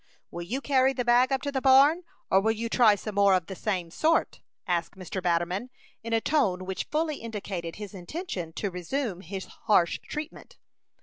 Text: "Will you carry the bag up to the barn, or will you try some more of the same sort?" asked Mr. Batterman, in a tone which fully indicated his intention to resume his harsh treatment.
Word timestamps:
"Will 0.31 0.41
you 0.41 0.61
carry 0.61 0.93
the 0.93 1.05
bag 1.05 1.31
up 1.31 1.43
to 1.43 1.51
the 1.51 1.61
barn, 1.61 2.01
or 2.31 2.41
will 2.41 2.51
you 2.53 2.69
try 2.69 2.95
some 2.95 3.13
more 3.13 3.35
of 3.35 3.45
the 3.45 3.55
same 3.55 3.91
sort?" 3.91 4.41
asked 4.65 4.95
Mr. 4.97 5.21
Batterman, 5.21 5.69
in 6.01 6.11
a 6.11 6.19
tone 6.19 6.65
which 6.65 6.87
fully 6.89 7.17
indicated 7.17 7.75
his 7.75 7.93
intention 7.93 8.51
to 8.53 8.71
resume 8.71 9.21
his 9.21 9.45
harsh 9.45 9.99
treatment. 9.99 10.57